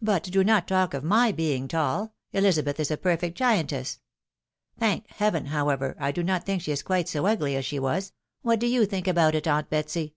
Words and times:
But 0.00 0.24
do 0.24 0.42
not 0.42 0.66
talk 0.66 0.92
of 0.92 1.04
my 1.04 1.30
being 1.30 1.68
tall, 1.68 2.14
EUzabeth 2.34 2.80
is 2.80 2.90
a 2.90 2.96
perfect 2.96 3.38
giantess! 3.38 4.00
Thank 4.76 5.06
Heaven! 5.08 5.46
however, 5.46 5.94
I 6.00 6.10
do 6.10 6.24
not 6.24 6.44
think 6.44 6.62
she 6.62 6.72
is 6.72 6.82
quite 6.82 7.08
so 7.08 7.26
ugly 7.26 7.54
as 7.54 7.64
she 7.64 7.78
was— 7.78 8.12
what 8.42 8.58
do 8.58 8.66
you 8.66 8.84
think 8.86 9.06
about 9.06 9.36
it, 9.36 9.46
aunt 9.46 9.70
Betsy 9.70 10.16